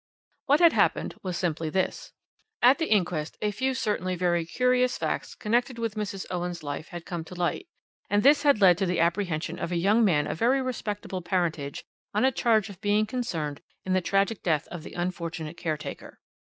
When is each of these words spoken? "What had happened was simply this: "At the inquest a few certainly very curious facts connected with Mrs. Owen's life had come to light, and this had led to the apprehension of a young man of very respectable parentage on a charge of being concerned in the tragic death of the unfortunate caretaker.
"What 0.47 0.61
had 0.61 0.73
happened 0.73 1.13
was 1.21 1.37
simply 1.37 1.69
this: 1.69 2.11
"At 2.63 2.79
the 2.79 2.89
inquest 2.91 3.37
a 3.39 3.51
few 3.51 3.75
certainly 3.75 4.15
very 4.15 4.47
curious 4.47 4.97
facts 4.97 5.35
connected 5.35 5.77
with 5.77 5.93
Mrs. 5.93 6.25
Owen's 6.31 6.63
life 6.63 6.87
had 6.87 7.05
come 7.05 7.23
to 7.25 7.35
light, 7.35 7.67
and 8.09 8.23
this 8.23 8.41
had 8.41 8.61
led 8.61 8.79
to 8.79 8.87
the 8.87 8.99
apprehension 8.99 9.59
of 9.59 9.71
a 9.71 9.75
young 9.77 10.03
man 10.03 10.25
of 10.25 10.39
very 10.39 10.59
respectable 10.59 11.21
parentage 11.21 11.85
on 12.15 12.25
a 12.25 12.31
charge 12.31 12.67
of 12.67 12.81
being 12.81 13.05
concerned 13.05 13.61
in 13.85 13.93
the 13.93 14.01
tragic 14.01 14.41
death 14.41 14.67
of 14.69 14.81
the 14.81 14.93
unfortunate 14.93 15.55
caretaker. 15.57 16.19